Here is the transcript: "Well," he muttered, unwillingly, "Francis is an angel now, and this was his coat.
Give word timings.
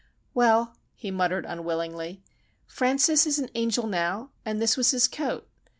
"Well," 0.33 0.75
he 0.95 1.11
muttered, 1.11 1.45
unwillingly, 1.45 2.23
"Francis 2.65 3.27
is 3.27 3.37
an 3.37 3.51
angel 3.53 3.85
now, 3.85 4.31
and 4.43 4.59
this 4.59 4.75
was 4.75 4.89
his 4.89 5.07
coat. 5.07 5.47